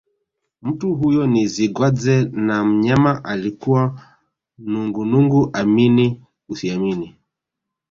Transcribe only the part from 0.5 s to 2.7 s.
Mtu huyo ni Zigwadzee na